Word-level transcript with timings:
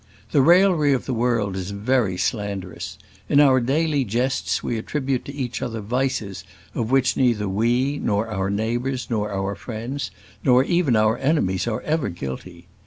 The 0.31 0.41
raillery 0.41 0.93
of 0.93 1.05
the 1.05 1.13
world 1.13 1.55
is 1.55 1.69
very 1.69 2.17
slanderous. 2.17 2.97
In 3.29 3.39
our 3.39 3.59
daily 3.59 4.03
jests 4.03 4.63
we 4.63 4.79
attribute 4.79 5.25
to 5.25 5.31
each 5.35 5.61
other 5.61 5.79
vices 5.79 6.43
of 6.73 6.89
which 6.89 7.15
neither 7.15 7.47
we, 7.47 7.99
nor 8.01 8.27
our 8.27 8.49
neighbours, 8.49 9.11
nor 9.11 9.31
our 9.31 9.53
friends, 9.53 10.09
nor 10.43 10.63
even 10.63 10.95
our 10.95 11.19
enemies 11.19 11.67
are 11.67 11.81
ever 11.81 12.09
guilty. 12.09 12.65